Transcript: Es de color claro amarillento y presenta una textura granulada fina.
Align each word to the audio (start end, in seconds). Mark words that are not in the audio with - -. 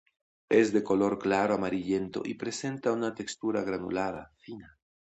Es 0.49 0.73
de 0.73 0.83
color 0.83 1.19
claro 1.19 1.53
amarillento 1.53 2.23
y 2.25 2.33
presenta 2.33 2.91
una 2.91 3.13
textura 3.13 3.61
granulada 3.61 4.33
fina. 4.39 4.79